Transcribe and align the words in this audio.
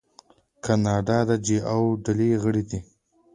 کاناډا 0.63 1.17
د 1.29 1.31
جي 1.45 1.57
اوه 1.73 1.89
ډلې 2.05 2.29
غړی 2.43 2.63
دی. 2.69 2.79